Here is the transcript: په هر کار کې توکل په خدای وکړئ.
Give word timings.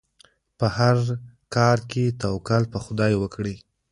په 0.59 0.67
هر 0.77 0.97
کار 1.55 1.77
کې 1.91 2.05
توکل 2.21 2.63
په 2.73 2.79
خدای 2.85 3.13
وکړئ. 3.17 3.55